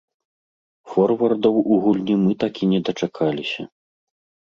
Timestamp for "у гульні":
1.61-2.15